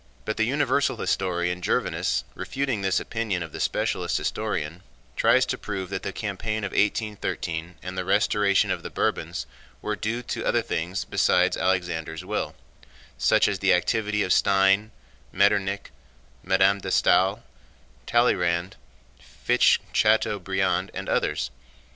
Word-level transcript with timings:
But 0.25 0.37
the 0.37 0.45
universal 0.45 0.97
historian 0.97 1.61
Gervinus, 1.61 2.23
refuting 2.33 2.81
this 2.81 2.99
opinion 2.99 3.43
of 3.43 3.51
the 3.51 3.59
specialist 3.59 4.17
historian, 4.17 4.81
tries 5.15 5.45
to 5.45 5.59
prove 5.59 5.91
that 5.91 6.01
the 6.01 6.11
campaign 6.11 6.63
of 6.63 6.71
1813 6.71 7.75
and 7.83 7.95
the 7.95 8.03
restoration 8.03 8.71
of 8.71 8.81
the 8.81 8.89
Bourbons 8.89 9.45
were 9.79 9.95
due 9.95 10.23
to 10.23 10.43
other 10.43 10.63
things 10.63 11.05
beside 11.05 11.55
Alexander's 11.55 12.25
will—such 12.25 13.47
as 13.47 13.59
the 13.59 13.75
activity 13.75 14.23
of 14.23 14.33
Stein, 14.33 14.89
Metternich, 15.31 15.91
Madame 16.41 16.79
de 16.79 16.89
Staël, 16.89 17.43
Talleyrand, 18.07 18.77
Fichte, 19.21 19.81
Chateaubriand, 19.93 20.89
and 20.95 21.09
others. 21.09 21.51